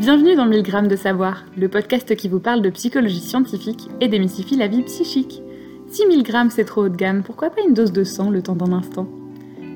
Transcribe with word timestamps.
Bienvenue 0.00 0.34
dans 0.34 0.46
1000 0.46 0.62
grammes 0.62 0.88
de 0.88 0.96
savoir, 0.96 1.44
le 1.58 1.68
podcast 1.68 2.16
qui 2.16 2.30
vous 2.30 2.40
parle 2.40 2.62
de 2.62 2.70
psychologie 2.70 3.20
scientifique 3.20 3.86
et 4.00 4.08
démystifie 4.08 4.56
la 4.56 4.66
vie 4.66 4.80
psychique. 4.80 5.42
6000 5.88 6.22
grammes 6.22 6.48
c'est 6.48 6.64
trop 6.64 6.86
haut 6.86 6.88
de 6.88 6.96
gamme, 6.96 7.22
pourquoi 7.22 7.50
pas 7.50 7.60
une 7.68 7.74
dose 7.74 7.92
de 7.92 8.02
sang 8.02 8.30
le 8.30 8.40
temps 8.40 8.56
d'un 8.56 8.72
instant? 8.72 9.06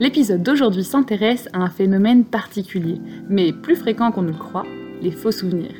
L'épisode 0.00 0.42
d'aujourd'hui 0.42 0.82
s'intéresse 0.82 1.50
à 1.52 1.58
un 1.58 1.68
phénomène 1.68 2.24
particulier, 2.24 3.02
mais 3.28 3.52
plus 3.52 3.76
fréquent 3.76 4.12
qu'on 4.12 4.22
ne 4.22 4.28
le 4.28 4.32
croit, 4.32 4.64
les 5.02 5.10
faux 5.10 5.30
souvenirs. 5.30 5.76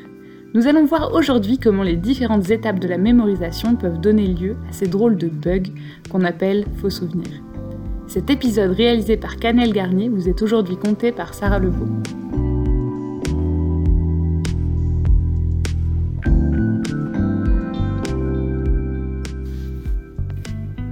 Nous 0.53 0.67
allons 0.67 0.85
voir 0.85 1.15
aujourd'hui 1.15 1.57
comment 1.57 1.81
les 1.81 1.95
différentes 1.95 2.51
étapes 2.51 2.79
de 2.79 2.87
la 2.87 2.99
mémorisation 2.99 3.75
peuvent 3.75 3.99
donner 3.99 4.27
lieu 4.27 4.57
à 4.69 4.73
ces 4.73 4.85
drôles 4.85 5.17
de 5.17 5.27
bugs 5.27 5.73
qu'on 6.11 6.23
appelle 6.23 6.65
faux 6.75 6.91
souvenirs. 6.91 7.41
Cet 8.05 8.29
épisode 8.29 8.73
réalisé 8.73 9.17
par 9.17 9.37
Canel 9.37 9.73
Garnier 9.73 10.07
vous 10.07 10.29
est 10.29 10.43
aujourd'hui 10.43 10.77
compté 10.77 11.11
par 11.11 11.33
Sarah 11.33 11.57
Lebeau. 11.57 11.87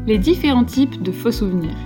Les 0.05 0.17
différents 0.17 0.65
types 0.65 1.01
de 1.01 1.13
faux 1.13 1.31
souvenirs. 1.31 1.77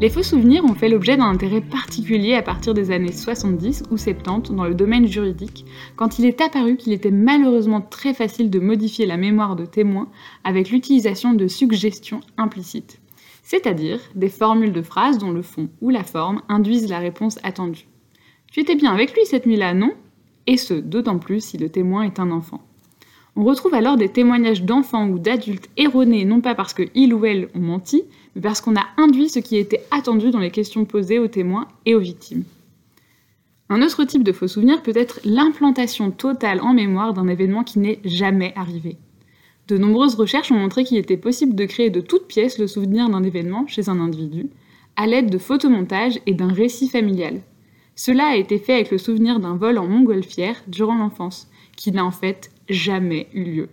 Les 0.00 0.10
faux 0.10 0.22
souvenirs 0.22 0.64
ont 0.64 0.74
fait 0.74 0.88
l'objet 0.88 1.16
d'un 1.16 1.24
intérêt 1.24 1.60
particulier 1.60 2.34
à 2.34 2.42
partir 2.42 2.72
des 2.72 2.92
années 2.92 3.10
70 3.10 3.82
ou 3.90 3.96
70 3.96 4.52
dans 4.52 4.62
le 4.62 4.76
domaine 4.76 5.08
juridique, 5.08 5.64
quand 5.96 6.20
il 6.20 6.26
est 6.26 6.40
apparu 6.40 6.76
qu'il 6.76 6.92
était 6.92 7.10
malheureusement 7.10 7.80
très 7.80 8.14
facile 8.14 8.48
de 8.48 8.60
modifier 8.60 9.06
la 9.06 9.16
mémoire 9.16 9.56
de 9.56 9.64
témoins 9.64 10.06
avec 10.44 10.70
l'utilisation 10.70 11.34
de 11.34 11.48
suggestions 11.48 12.20
implicites, 12.36 13.00
c'est-à-dire 13.42 13.98
des 14.14 14.28
formules 14.28 14.72
de 14.72 14.82
phrases 14.82 15.18
dont 15.18 15.32
le 15.32 15.42
fond 15.42 15.68
ou 15.80 15.90
la 15.90 16.04
forme 16.04 16.42
induisent 16.48 16.88
la 16.88 17.00
réponse 17.00 17.40
attendue. 17.42 17.88
Tu 18.52 18.60
étais 18.60 18.76
bien 18.76 18.92
avec 18.92 19.12
lui 19.14 19.26
cette 19.26 19.46
nuit-là, 19.46 19.74
non? 19.74 19.94
Et 20.46 20.58
ce, 20.58 20.74
d'autant 20.74 21.18
plus 21.18 21.44
si 21.44 21.58
le 21.58 21.70
témoin 21.70 22.02
est 22.02 22.20
un 22.20 22.30
enfant. 22.30 22.67
On 23.40 23.44
retrouve 23.44 23.74
alors 23.74 23.96
des 23.96 24.08
témoignages 24.08 24.64
d'enfants 24.64 25.08
ou 25.08 25.20
d'adultes 25.20 25.70
erronés, 25.76 26.24
non 26.24 26.40
pas 26.40 26.56
parce 26.56 26.74
qu'ils 26.74 27.14
ou 27.14 27.24
elles 27.24 27.48
ont 27.54 27.60
menti, 27.60 28.02
mais 28.34 28.42
parce 28.42 28.60
qu'on 28.60 28.74
a 28.74 28.84
induit 28.96 29.28
ce 29.28 29.38
qui 29.38 29.56
était 29.56 29.84
attendu 29.92 30.32
dans 30.32 30.40
les 30.40 30.50
questions 30.50 30.84
posées 30.84 31.20
aux 31.20 31.28
témoins 31.28 31.68
et 31.86 31.94
aux 31.94 32.00
victimes. 32.00 32.42
Un 33.68 33.80
autre 33.80 34.02
type 34.02 34.24
de 34.24 34.32
faux 34.32 34.48
souvenir 34.48 34.82
peut 34.82 34.96
être 34.96 35.20
l'implantation 35.24 36.10
totale 36.10 36.60
en 36.60 36.74
mémoire 36.74 37.14
d'un 37.14 37.28
événement 37.28 37.62
qui 37.62 37.78
n'est 37.78 38.00
jamais 38.04 38.52
arrivé. 38.56 38.96
De 39.68 39.78
nombreuses 39.78 40.16
recherches 40.16 40.50
ont 40.50 40.58
montré 40.58 40.82
qu'il 40.82 40.98
était 40.98 41.16
possible 41.16 41.54
de 41.54 41.64
créer 41.64 41.90
de 41.90 42.00
toutes 42.00 42.26
pièces 42.26 42.58
le 42.58 42.66
souvenir 42.66 43.08
d'un 43.08 43.22
événement 43.22 43.68
chez 43.68 43.88
un 43.88 44.00
individu, 44.00 44.48
à 44.96 45.06
l'aide 45.06 45.30
de 45.30 45.38
photomontages 45.38 46.18
et 46.26 46.34
d'un 46.34 46.52
récit 46.52 46.88
familial. 46.88 47.40
Cela 47.94 48.26
a 48.26 48.36
été 48.36 48.58
fait 48.58 48.74
avec 48.74 48.90
le 48.90 48.98
souvenir 48.98 49.38
d'un 49.38 49.54
vol 49.54 49.78
en 49.78 49.86
montgolfière 49.86 50.60
durant 50.66 50.96
l'enfance, 50.96 51.48
qui 51.78 51.92
n'a 51.92 52.04
en 52.04 52.10
fait 52.10 52.50
jamais 52.68 53.28
eu 53.32 53.44
lieu. 53.44 53.68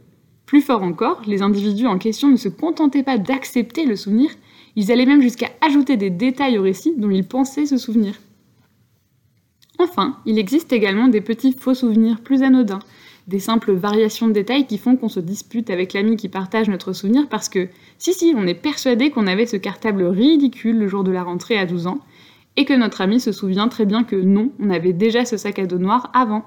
Plus 0.46 0.62
fort 0.62 0.84
encore, 0.84 1.24
les 1.26 1.42
individus 1.42 1.88
en 1.88 1.98
question 1.98 2.30
ne 2.30 2.38
se 2.38 2.50
contentaient 2.50 3.04
pas 3.04 3.18
d'accepter 3.18 3.86
le 3.86 3.96
souvenir, 3.96 4.30
ils 4.76 4.92
allaient 4.92 5.08
même 5.08 5.24
jusqu'à 5.24 5.50
ajouter 5.60 5.98
des 5.98 6.12
détails 6.12 6.60
au 6.60 6.62
récit 6.62 6.94
dont 6.96 7.10
ils 7.10 7.28
pensaient 7.28 7.66
se 7.66 7.78
souvenir. 7.78 8.14
Enfin, 9.80 10.18
il 10.28 10.38
existe 10.38 10.72
également 10.72 11.08
des 11.08 11.20
petits 11.20 11.52
faux 11.52 11.74
souvenirs 11.74 12.22
plus 12.22 12.44
anodins, 12.44 12.80
des 13.28 13.40
simples 13.40 13.74
variations 13.74 14.28
de 14.28 14.34
détails 14.34 14.68
qui 14.68 14.78
font 14.78 14.96
qu'on 14.98 15.10
se 15.10 15.20
dispute 15.20 15.72
avec 15.72 15.94
l'ami 15.94 16.16
qui 16.16 16.30
partage 16.30 16.70
notre 16.70 16.94
souvenir 16.94 17.28
parce 17.28 17.50
que, 17.50 17.70
si 17.98 18.14
si, 18.14 18.36
on 18.38 18.46
est 18.46 18.54
persuadé 18.54 19.10
qu'on 19.10 19.26
avait 19.26 19.48
ce 19.48 19.58
cartable 19.58 20.04
ridicule 20.04 20.78
le 20.78 20.88
jour 20.88 21.04
de 21.04 21.12
la 21.12 21.24
rentrée 21.24 21.58
à 21.58 21.66
12 21.66 21.88
ans, 21.88 22.00
et 22.56 22.66
que 22.66 22.74
notre 22.74 23.02
ami 23.02 23.20
se 23.20 23.32
souvient 23.32 23.68
très 23.68 23.86
bien 23.86 24.04
que 24.04 24.16
non, 24.16 24.52
on 24.60 24.70
avait 24.70 24.94
déjà 24.94 25.26
ce 25.26 25.38
sac 25.38 25.58
à 25.58 25.66
dos 25.66 25.80
noir 25.80 26.12
avant. 26.14 26.46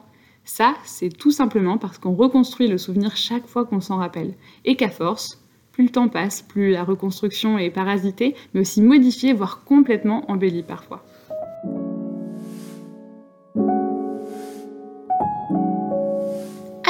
Ça, 0.48 0.76
c'est 0.82 1.10
tout 1.10 1.30
simplement 1.30 1.76
parce 1.76 1.98
qu'on 1.98 2.14
reconstruit 2.14 2.68
le 2.68 2.78
souvenir 2.78 3.14
chaque 3.18 3.46
fois 3.46 3.66
qu'on 3.66 3.82
s'en 3.82 3.98
rappelle, 3.98 4.32
et 4.64 4.76
qu'à 4.76 4.88
force, 4.88 5.42
plus 5.72 5.84
le 5.84 5.90
temps 5.90 6.08
passe, 6.08 6.40
plus 6.40 6.70
la 6.70 6.84
reconstruction 6.84 7.58
est 7.58 7.68
parasitée, 7.68 8.34
mais 8.54 8.62
aussi 8.62 8.80
modifiée, 8.80 9.34
voire 9.34 9.62
complètement 9.64 10.24
embellie 10.30 10.62
parfois. 10.62 11.04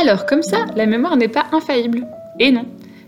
Alors, 0.00 0.24
comme 0.26 0.42
ça, 0.42 0.64
la 0.76 0.86
mémoire 0.86 1.16
n'est 1.16 1.26
pas 1.26 1.46
infaillible. 1.50 2.06
Et 2.38 2.52
non, 2.52 2.64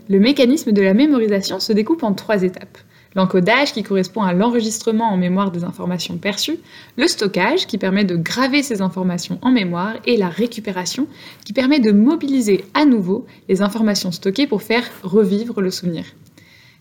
le 0.09 0.19
mécanisme 0.19 0.73
de 0.73 0.81
la 0.81 0.93
mémorisation 0.93 1.61
se 1.61 1.71
découpe 1.71 2.03
en 2.03 2.13
trois 2.13 2.43
étapes 2.43 2.77
l'encodage 3.15 3.73
qui 3.73 3.83
correspond 3.83 4.21
à 4.21 4.33
l'enregistrement 4.33 5.11
en 5.11 5.17
mémoire 5.17 5.51
des 5.51 5.63
informations 5.63 6.17
perçues, 6.17 6.59
le 6.97 7.07
stockage 7.07 7.67
qui 7.67 7.77
permet 7.77 8.05
de 8.05 8.15
graver 8.15 8.63
ces 8.63 8.81
informations 8.81 9.39
en 9.41 9.51
mémoire 9.51 9.95
et 10.05 10.17
la 10.17 10.29
récupération 10.29 11.07
qui 11.45 11.53
permet 11.53 11.79
de 11.79 11.91
mobiliser 11.91 12.65
à 12.73 12.85
nouveau 12.85 13.25
les 13.49 13.61
informations 13.61 14.11
stockées 14.11 14.47
pour 14.47 14.63
faire 14.63 14.89
revivre 15.03 15.61
le 15.61 15.71
souvenir. 15.71 16.05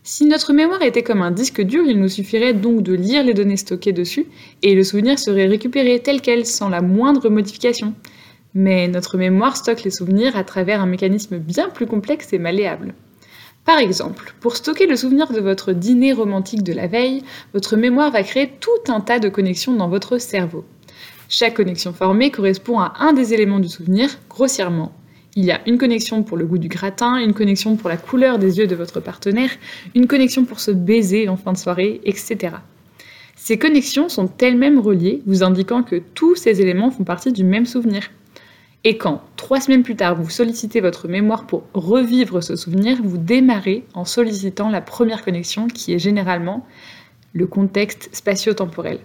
Si 0.03 0.25
notre 0.25 0.55
mémoire 0.55 0.83
était 0.83 1.03
comme 1.03 1.21
un 1.21 1.31
disque 1.31 1.61
dur, 1.61 1.85
il 1.87 2.01
nous 2.01 2.09
suffirait 2.09 2.55
donc 2.55 2.83
de 2.83 2.95
lire 2.95 3.23
les 3.23 3.35
données 3.35 3.59
stockées 3.59 3.93
dessus 3.93 4.27
et 4.63 4.75
le 4.75 4.83
souvenir 4.83 5.19
serait 5.19 5.47
récupéré 5.47 6.01
tel 6.01 6.23
quel 6.23 6.47
sans 6.47 6.71
la 6.71 6.81
moindre 6.81 7.29
modification. 7.29 7.95
Mais 8.55 8.89
notre 8.89 9.19
mémoire 9.19 9.57
stocke 9.57 9.85
les 9.85 9.91
souvenirs 9.91 10.37
à 10.37 10.45
travers 10.45 10.81
un 10.81 10.87
mécanisme 10.87 11.39
bien 11.39 11.69
plus 11.69 11.87
complexe 11.87 12.33
et 12.33 12.39
malléable. 12.39 12.95
Par 13.65 13.79
exemple, 13.79 14.35
pour 14.41 14.57
stocker 14.57 14.87
le 14.87 14.97
souvenir 14.97 15.33
de 15.33 15.41
votre 15.41 15.73
dîner 15.73 16.13
romantique 16.13 16.63
de 16.63 16.73
la 16.73 16.87
veille, 16.87 17.23
votre 17.53 17.77
mémoire 17.77 18.11
va 18.11 18.23
créer 18.23 18.53
tout 18.59 18.93
un 18.93 19.01
tas 19.01 19.19
de 19.19 19.29
connexions 19.29 19.75
dans 19.75 19.89
votre 19.89 20.19
cerveau. 20.19 20.65
Chaque 21.29 21.55
connexion 21.55 21.93
formée 21.93 22.31
correspond 22.31 22.81
à 22.81 22.95
un 22.99 23.13
des 23.13 23.35
éléments 23.35 23.61
du 23.61 23.69
souvenir, 23.69 24.19
grossièrement. 24.29 24.93
Il 25.37 25.45
y 25.45 25.53
a 25.53 25.61
une 25.67 25.79
connexion 25.79 26.25
pour 26.25 26.37
le 26.37 26.45
goût 26.45 26.59
du 26.59 26.67
gratin, 26.67 27.19
une 27.19 27.35
connexion 27.35 27.77
pour 27.77 27.89
la 27.89 27.97
couleur 27.97 28.39
des 28.39 28.59
yeux 28.59 28.67
de 28.67 28.75
votre 28.75 28.99
partenaire, 28.99 29.51
une 29.95 30.09
connexion 30.09 30.45
pour 30.45 30.59
se 30.59 30.73
baiser 30.73 31.29
en 31.29 31.37
fin 31.37 31.53
de 31.53 31.59
soirée, 31.59 32.01
etc. 32.05 32.57
Ces 33.37 33.59
connexions 33.59 34.09
sont 34.09 34.29
elles-mêmes 34.41 34.81
reliées, 34.81 35.23
vous 35.27 35.45
indiquant 35.45 35.83
que 35.85 36.03
tous 36.15 36.35
ces 36.35 36.61
éléments 36.61 36.91
font 36.91 37.05
partie 37.05 37.33
du 37.33 37.45
même 37.45 37.67
souvenir. 37.67 38.11
Et 38.83 38.97
quand, 38.97 39.23
trois 39.37 39.61
semaines 39.61 39.83
plus 39.83 39.97
tard, 39.97 40.15
vous 40.15 40.31
sollicitez 40.31 40.81
votre 40.81 41.07
mémoire 41.07 41.47
pour 41.47 41.65
revivre 41.75 42.43
ce 42.43 42.57
souvenir, 42.57 42.99
vous 43.03 43.19
démarrez 43.19 43.85
en 43.93 44.07
sollicitant 44.07 44.71
la 44.71 44.81
première 44.81 45.23
connexion 45.23 45.69
qui 45.69 45.93
est 45.93 45.99
généralement 45.99 46.67
le 47.35 47.47
contexte 47.47 48.09
spatio-temporel. 48.13 49.01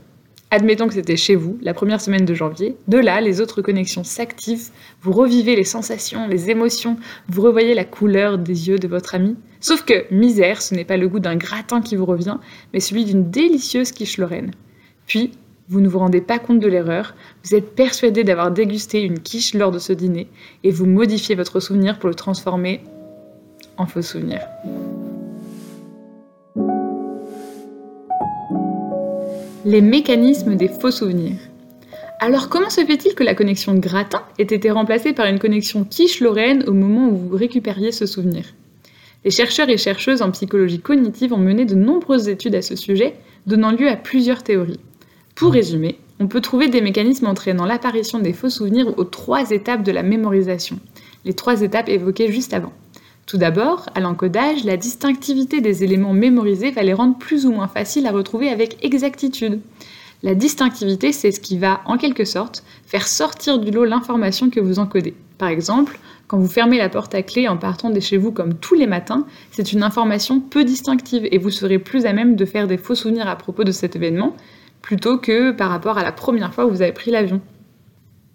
Admettons 0.49 0.87
que 0.87 0.93
c'était 0.93 1.17
chez 1.17 1.35
vous, 1.35 1.57
la 1.61 1.73
première 1.73 1.99
semaine 1.99 2.23
de 2.23 2.33
janvier. 2.33 2.77
De 2.87 2.97
là, 2.97 3.19
les 3.19 3.41
autres 3.41 3.61
connexions 3.61 4.05
s'activent, 4.05 4.69
vous 5.01 5.11
revivez 5.11 5.57
les 5.57 5.65
sensations, 5.65 6.27
les 6.27 6.49
émotions, 6.49 6.95
vous 7.27 7.41
revoyez 7.41 7.73
la 7.73 7.83
couleur 7.83 8.37
des 8.37 8.69
yeux 8.69 8.79
de 8.79 8.87
votre 8.87 9.15
ami. 9.15 9.35
Sauf 9.59 9.83
que, 9.83 10.05
misère, 10.13 10.61
ce 10.61 10.73
n'est 10.73 10.85
pas 10.85 10.95
le 10.95 11.09
goût 11.09 11.19
d'un 11.19 11.35
gratin 11.35 11.81
qui 11.81 11.97
vous 11.97 12.05
revient, 12.05 12.37
mais 12.71 12.79
celui 12.79 13.03
d'une 13.03 13.29
délicieuse 13.29 13.91
quiche 13.91 14.17
lorraine. 14.17 14.51
Puis, 15.07 15.31
vous 15.67 15.81
ne 15.81 15.87
vous 15.87 15.99
rendez 15.99 16.21
pas 16.21 16.39
compte 16.39 16.59
de 16.59 16.67
l'erreur, 16.67 17.15
vous 17.43 17.55
êtes 17.55 17.75
persuadé 17.75 18.23
d'avoir 18.23 18.51
dégusté 18.51 19.01
une 19.01 19.19
quiche 19.19 19.53
lors 19.53 19.71
de 19.71 19.79
ce 19.79 19.93
dîner 19.93 20.27
et 20.63 20.71
vous 20.71 20.85
modifiez 20.85 21.35
votre 21.35 21.59
souvenir 21.59 21.97
pour 21.97 22.09
le 22.09 22.15
transformer 22.15 22.81
en 23.77 23.87
faux 23.87 24.01
souvenir. 24.01 24.41
Les 29.65 29.81
mécanismes 29.81 30.55
des 30.55 30.67
faux 30.67 30.91
souvenirs. 30.91 31.39
Alors 32.19 32.49
comment 32.49 32.69
se 32.69 32.85
fait-il 32.85 33.15
que 33.15 33.23
la 33.23 33.35
connexion 33.35 33.73
gratin 33.73 34.21
ait 34.37 34.43
été 34.43 34.69
remplacée 34.69 35.13
par 35.13 35.25
une 35.25 35.39
connexion 35.39 35.83
quiche-lorraine 35.83 36.63
au 36.67 36.73
moment 36.73 37.09
où 37.09 37.17
vous 37.17 37.35
récupériez 37.35 37.91
ce 37.91 38.05
souvenir? 38.05 38.53
Les 39.25 39.31
chercheurs 39.31 39.69
et 39.69 39.77
chercheuses 39.77 40.21
en 40.21 40.29
psychologie 40.29 40.79
cognitive 40.79 41.33
ont 41.33 41.37
mené 41.37 41.65
de 41.65 41.73
nombreuses 41.73 42.29
études 42.29 42.53
à 42.53 42.61
ce 42.61 42.75
sujet, 42.75 43.15
donnant 43.47 43.71
lieu 43.71 43.89
à 43.89 43.95
plusieurs 43.95 44.43
théories. 44.43 44.79
Pour 45.35 45.51
résumer, 45.51 45.99
on 46.21 46.27
peut 46.27 46.39
trouver 46.39 46.69
des 46.69 46.79
mécanismes 46.79 47.27
entraînant 47.27 47.65
l'apparition 47.65 48.19
des 48.19 48.31
faux 48.31 48.49
souvenirs 48.49 48.97
aux 48.97 49.03
trois 49.03 49.51
étapes 49.51 49.83
de 49.83 49.91
la 49.91 50.01
mémorisation, 50.01 50.79
les 51.25 51.33
trois 51.33 51.61
étapes 51.61 51.89
évoquées 51.89 52.31
juste 52.31 52.53
avant. 52.53 52.71
Tout 53.25 53.37
d'abord, 53.37 53.87
à 53.95 53.99
l'encodage, 53.99 54.63
la 54.63 54.77
distinctivité 54.77 55.59
des 55.59 55.83
éléments 55.83 56.13
mémorisés 56.13 56.71
va 56.71 56.83
les 56.83 56.93
rendre 56.93 57.17
plus 57.17 57.45
ou 57.45 57.51
moins 57.51 57.67
faciles 57.67 58.07
à 58.07 58.13
retrouver 58.13 58.47
avec 58.47 58.77
exactitude. 58.81 59.59
La 60.23 60.35
distinctivité, 60.35 61.11
c'est 61.11 61.33
ce 61.33 61.41
qui 61.41 61.57
va, 61.57 61.81
en 61.85 61.97
quelque 61.97 62.23
sorte, 62.23 62.63
faire 62.85 63.05
sortir 63.05 63.59
du 63.59 63.71
lot 63.71 63.83
l'information 63.83 64.49
que 64.49 64.61
vous 64.61 64.79
encodez. 64.79 65.15
Par 65.37 65.49
exemple, 65.49 65.99
quand 66.27 66.37
vous 66.37 66.47
fermez 66.47 66.77
la 66.77 66.87
porte 66.87 67.13
à 67.13 67.23
clé 67.23 67.49
en 67.49 67.57
partant 67.57 67.89
de 67.89 67.99
chez 67.99 68.15
vous 68.15 68.31
comme 68.31 68.53
tous 68.53 68.75
les 68.75 68.87
matins, 68.87 69.25
c'est 69.51 69.73
une 69.73 69.83
information 69.83 70.39
peu 70.39 70.63
distinctive 70.63 71.27
et 71.29 71.39
vous 71.39 71.51
serez 71.51 71.77
plus 71.77 72.05
à 72.05 72.13
même 72.13 72.37
de 72.37 72.45
faire 72.45 72.67
des 72.67 72.77
faux 72.77 72.95
souvenirs 72.95 73.27
à 73.27 73.35
propos 73.35 73.65
de 73.65 73.73
cet 73.73 73.97
événement, 73.97 74.33
plutôt 74.85 75.17
que 75.17 75.51
par 75.51 75.71
rapport 75.71 75.97
à 75.97 76.03
la 76.03 76.11
première 76.11 76.53
fois 76.53 76.67
où 76.67 76.69
vous 76.69 76.83
avez 76.83 76.91
pris 76.91 77.09
l'avion. 77.09 77.41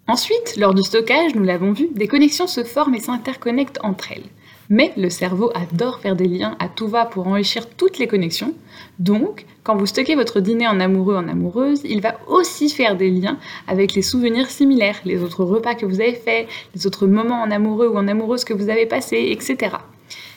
Ensuite, 0.07 0.57
lors 0.57 0.73
du 0.73 0.83
stockage, 0.83 1.33
nous 1.33 1.45
l'avons 1.45 1.71
vu, 1.71 1.87
des 1.95 2.09
connexions 2.09 2.45
se 2.45 2.65
forment 2.65 2.95
et 2.95 2.99
s'interconnectent 2.99 3.79
entre 3.83 4.11
elles. 4.11 4.25
Mais 4.69 4.91
le 4.97 5.09
cerveau 5.09 5.49
adore 5.55 6.01
faire 6.01 6.17
des 6.17 6.27
liens 6.27 6.57
à 6.59 6.67
tout 6.67 6.89
va 6.89 7.05
pour 7.05 7.27
enrichir 7.27 7.69
toutes 7.69 7.99
les 7.99 8.07
connexions. 8.07 8.53
Donc, 8.99 9.45
quand 9.63 9.77
vous 9.77 9.85
stockez 9.85 10.15
votre 10.15 10.41
dîner 10.41 10.67
en 10.67 10.81
amoureux 10.81 11.15
en 11.15 11.29
amoureuse, 11.29 11.83
il 11.85 12.01
va 12.01 12.19
aussi 12.27 12.67
faire 12.67 12.97
des 12.97 13.09
liens 13.09 13.37
avec 13.69 13.93
les 13.93 14.01
souvenirs 14.01 14.49
similaires, 14.49 14.99
les 15.05 15.23
autres 15.23 15.45
repas 15.45 15.75
que 15.75 15.85
vous 15.85 16.01
avez 16.01 16.15
faits, 16.15 16.49
les 16.75 16.85
autres 16.85 17.07
moments 17.07 17.41
en 17.41 17.49
amoureux 17.49 17.87
ou 17.87 17.97
en 17.97 18.09
amoureuse 18.09 18.43
que 18.43 18.53
vous 18.53 18.69
avez 18.69 18.85
passés, 18.85 19.29
etc. 19.31 19.77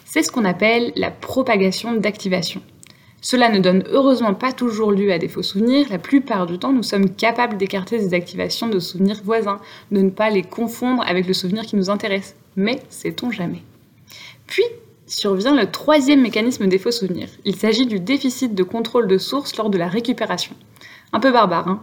C'est 0.05 0.23
ce 0.23 0.31
qu'on 0.31 0.45
appelle 0.45 0.93
la 0.95 1.11
propagation 1.11 1.95
d'activation. 1.95 2.63
Cela 3.25 3.49
ne 3.49 3.59
donne 3.59 3.85
heureusement 3.91 4.35
pas 4.35 4.53
toujours 4.53 4.93
lieu 4.93 5.11
à 5.11 5.19
des 5.19 5.29
faux 5.29 5.43
souvenirs. 5.43 5.87
La 5.91 5.99
plupart 5.99 6.45
du 6.45 6.59
temps, 6.59 6.73
nous 6.73 6.83
sommes 6.83 7.09
capables 7.09 7.57
d'écarter 7.57 7.99
ces 7.99 8.13
activations 8.13 8.69
de 8.69 8.79
souvenirs 8.79 9.23
voisins, 9.25 9.61
de 9.91 10.03
ne 10.03 10.11
pas 10.11 10.29
les 10.29 10.43
confondre 10.43 11.03
avec 11.07 11.27
le 11.27 11.33
souvenir 11.33 11.63
qui 11.63 11.75
nous 11.75 11.89
intéresse. 11.89 12.37
Mais 12.55 12.83
sait-on 12.91 13.31
jamais 13.31 13.63
puis 14.47 14.65
survient 15.07 15.55
le 15.55 15.71
troisième 15.71 16.23
mécanisme 16.23 16.67
des 16.67 16.79
faux 16.79 16.91
souvenirs. 16.91 17.29
Il 17.45 17.57
s'agit 17.57 17.87
du 17.87 18.01
déficit 18.01 18.55
de 18.55 18.63
contrôle 18.63 19.07
de 19.07 19.19
source 19.19 19.57
lors 19.57 19.71
de 19.71 19.79
la 19.79 19.89
récupération. 19.89 20.55
Un 21.13 21.21
peu 21.21 21.31
barbare, 21.31 21.69
hein 21.69 21.83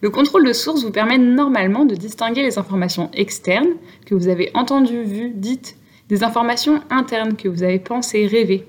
Le 0.00 0.10
contrôle 0.10 0.46
de 0.46 0.52
source 0.52 0.84
vous 0.84 0.90
permet 0.90 1.18
normalement 1.18 1.84
de 1.84 1.94
distinguer 1.94 2.42
les 2.42 2.58
informations 2.58 3.10
externes 3.12 3.74
que 4.06 4.14
vous 4.14 4.28
avez 4.28 4.50
entendues, 4.54 5.04
vues, 5.04 5.32
dites, 5.34 5.76
des 6.08 6.24
informations 6.24 6.80
internes 6.90 7.36
que 7.36 7.48
vous 7.48 7.62
avez 7.62 7.78
pensées, 7.78 8.26
rêvées. 8.26 8.66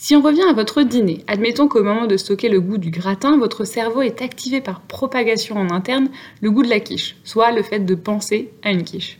Si 0.00 0.14
on 0.14 0.22
revient 0.22 0.46
à 0.48 0.52
votre 0.52 0.82
dîner, 0.82 1.24
admettons 1.26 1.66
qu'au 1.66 1.82
moment 1.82 2.06
de 2.06 2.16
stocker 2.16 2.48
le 2.48 2.60
goût 2.60 2.78
du 2.78 2.90
gratin, 2.90 3.36
votre 3.36 3.64
cerveau 3.64 4.00
est 4.00 4.22
activé 4.22 4.60
par 4.60 4.80
propagation 4.80 5.56
en 5.56 5.70
interne 5.70 6.08
le 6.40 6.52
goût 6.52 6.62
de 6.62 6.68
la 6.68 6.78
quiche, 6.78 7.16
soit 7.24 7.50
le 7.50 7.64
fait 7.64 7.80
de 7.80 7.96
penser 7.96 8.52
à 8.62 8.70
une 8.70 8.84
quiche 8.84 9.18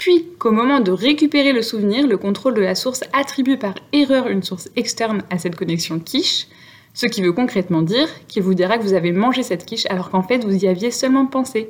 puis 0.00 0.24
qu'au 0.38 0.50
moment 0.50 0.80
de 0.80 0.92
récupérer 0.92 1.52
le 1.52 1.60
souvenir, 1.60 2.06
le 2.06 2.16
contrôle 2.16 2.54
de 2.54 2.62
la 2.62 2.74
source 2.74 3.04
attribue 3.12 3.58
par 3.58 3.74
erreur 3.92 4.28
une 4.28 4.42
source 4.42 4.70
externe 4.74 5.22
à 5.28 5.36
cette 5.36 5.56
connexion 5.56 6.00
quiche, 6.00 6.46
ce 6.94 7.04
qui 7.04 7.20
veut 7.20 7.34
concrètement 7.34 7.82
dire 7.82 8.08
qu'il 8.26 8.42
vous 8.42 8.54
dira 8.54 8.78
que 8.78 8.82
vous 8.82 8.94
avez 8.94 9.12
mangé 9.12 9.42
cette 9.42 9.66
quiche 9.66 9.84
alors 9.90 10.08
qu'en 10.08 10.22
fait 10.22 10.42
vous 10.42 10.56
y 10.56 10.66
aviez 10.66 10.90
seulement 10.90 11.26
pensé. 11.26 11.68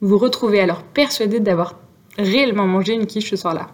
Vous 0.00 0.10
vous 0.10 0.18
retrouvez 0.18 0.60
alors 0.60 0.84
persuadé 0.84 1.40
d'avoir 1.40 1.80
réellement 2.18 2.68
mangé 2.68 2.94
une 2.94 3.06
quiche 3.06 3.30
ce 3.30 3.36
soir-là. 3.36 3.70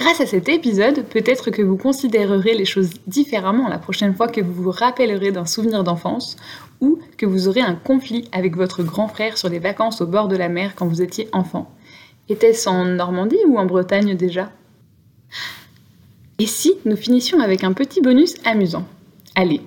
Grâce 0.00 0.22
à 0.22 0.26
cet 0.26 0.48
épisode, 0.48 1.04
peut-être 1.04 1.50
que 1.50 1.60
vous 1.60 1.76
considérerez 1.76 2.54
les 2.54 2.64
choses 2.64 2.92
différemment 3.06 3.68
la 3.68 3.76
prochaine 3.76 4.14
fois 4.14 4.28
que 4.28 4.40
vous 4.40 4.62
vous 4.62 4.70
rappellerez 4.70 5.30
d'un 5.30 5.44
souvenir 5.44 5.84
d'enfance 5.84 6.36
ou 6.80 7.00
que 7.18 7.26
vous 7.26 7.48
aurez 7.48 7.60
un 7.60 7.74
conflit 7.74 8.26
avec 8.32 8.56
votre 8.56 8.82
grand 8.82 9.08
frère 9.08 9.36
sur 9.36 9.50
des 9.50 9.58
vacances 9.58 10.00
au 10.00 10.06
bord 10.06 10.28
de 10.28 10.36
la 10.36 10.48
mer 10.48 10.72
quand 10.74 10.86
vous 10.86 11.02
étiez 11.02 11.28
enfant. 11.32 11.70
Était-ce 12.30 12.66
en 12.66 12.86
Normandie 12.86 13.44
ou 13.46 13.58
en 13.58 13.66
Bretagne 13.66 14.16
déjà? 14.16 14.50
Et 16.38 16.46
si 16.46 16.76
nous 16.86 16.96
finissions 16.96 17.38
avec 17.38 17.62
un 17.62 17.74
petit 17.74 18.00
bonus 18.00 18.36
amusant? 18.46 18.86
Allez, 19.34 19.60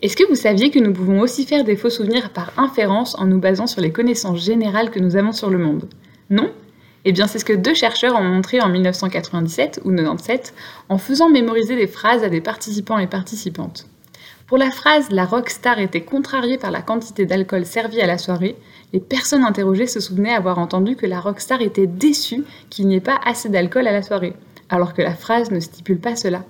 est-ce 0.00 0.16
que 0.16 0.28
vous 0.28 0.36
saviez 0.36 0.70
que 0.70 0.78
nous 0.78 0.92
pouvons 0.92 1.18
aussi 1.22 1.44
faire 1.44 1.64
des 1.64 1.74
faux 1.74 1.90
souvenirs 1.90 2.30
par 2.30 2.52
inférence 2.56 3.18
en 3.18 3.26
nous 3.26 3.40
basant 3.40 3.66
sur 3.66 3.80
les 3.80 3.90
connaissances 3.90 4.44
générales 4.44 4.92
que 4.92 5.00
nous 5.00 5.16
avons 5.16 5.32
sur 5.32 5.50
le 5.50 5.58
monde? 5.58 5.88
Non? 6.30 6.52
Eh 7.04 7.12
bien 7.12 7.26
c'est 7.26 7.38
ce 7.38 7.44
que 7.44 7.52
deux 7.52 7.74
chercheurs 7.74 8.14
ont 8.14 8.22
montré 8.22 8.60
en 8.60 8.68
1997 8.68 9.80
ou 9.84 9.90
97 9.90 10.54
en 10.88 10.98
faisant 10.98 11.28
mémoriser 11.28 11.74
des 11.74 11.88
phrases 11.88 12.22
à 12.22 12.28
des 12.28 12.40
participants 12.40 12.98
et 12.98 13.08
participantes. 13.08 13.86
Pour 14.46 14.58
la 14.58 14.70
phrase 14.70 15.10
La 15.10 15.24
rockstar 15.24 15.78
était 15.78 16.02
contrariée 16.02 16.58
par 16.58 16.70
la 16.70 16.82
quantité 16.82 17.26
d'alcool 17.26 17.64
servi 17.64 18.00
à 18.00 18.06
la 18.06 18.18
soirée, 18.18 18.54
les 18.92 19.00
personnes 19.00 19.44
interrogées 19.44 19.86
se 19.86 19.98
souvenaient 19.98 20.34
avoir 20.34 20.58
entendu 20.58 20.94
que 20.94 21.06
la 21.06 21.20
rockstar 21.20 21.62
était 21.62 21.86
déçue 21.86 22.44
qu'il 22.68 22.86
n'y 22.86 22.96
ait 22.96 23.00
pas 23.00 23.18
assez 23.24 23.48
d'alcool 23.48 23.88
à 23.88 23.92
la 23.92 24.02
soirée, 24.02 24.34
alors 24.68 24.94
que 24.94 25.02
la 25.02 25.14
phrase 25.14 25.50
ne 25.50 25.58
stipule 25.58 25.98
pas 25.98 26.16
cela. 26.16 26.44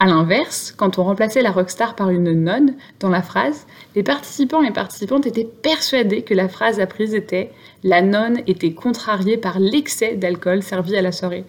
A 0.00 0.06
l'inverse, 0.06 0.74
quand 0.76 0.98
on 0.98 1.04
remplaçait 1.04 1.42
la 1.42 1.52
rockstar 1.52 1.94
par 1.94 2.10
une 2.10 2.32
nonne 2.32 2.74
dans 2.98 3.08
la 3.08 3.22
phrase, 3.22 3.66
les 3.94 4.02
participants 4.02 4.62
et 4.62 4.72
participantes 4.72 5.26
étaient 5.26 5.48
persuadés 5.62 6.22
que 6.22 6.34
la 6.34 6.48
phrase 6.48 6.80
apprise 6.80 7.14
était 7.14 7.52
La 7.84 8.02
nonne 8.02 8.40
était 8.46 8.72
contrariée 8.72 9.36
par 9.36 9.60
l'excès 9.60 10.16
d'alcool 10.16 10.62
servi 10.62 10.96
à 10.96 11.02
la 11.02 11.12
soirée. 11.12 11.44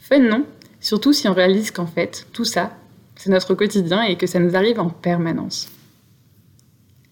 Fun 0.00 0.20
non? 0.20 0.44
Surtout 0.80 1.12
si 1.12 1.28
on 1.28 1.34
réalise 1.34 1.72
qu'en 1.72 1.86
fait, 1.86 2.26
tout 2.32 2.44
ça, 2.44 2.70
c'est 3.16 3.30
notre 3.30 3.54
quotidien 3.54 4.02
et 4.02 4.16
que 4.16 4.26
ça 4.26 4.38
nous 4.38 4.56
arrive 4.56 4.80
en 4.80 4.88
permanence. 4.88 5.68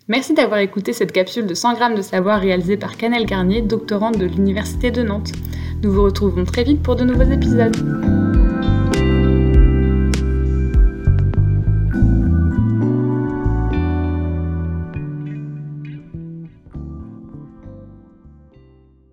Merci 0.06 0.32
d'avoir 0.32 0.60
écouté 0.60 0.94
cette 0.94 1.12
capsule 1.12 1.46
de 1.46 1.54
100 1.54 1.74
grammes 1.74 1.94
de 1.94 2.02
savoir 2.02 2.40
réalisée 2.40 2.78
par 2.78 2.96
Canel 2.96 3.26
Garnier, 3.26 3.60
doctorante 3.60 4.16
de 4.16 4.24
l'Université 4.24 4.90
de 4.90 5.02
Nantes. 5.02 5.32
Nous 5.82 5.92
vous 5.92 6.04
retrouvons 6.04 6.44
très 6.44 6.64
vite 6.64 6.82
pour 6.82 6.96
de 6.96 7.04
nouveaux 7.04 7.30
épisodes. 7.30 8.17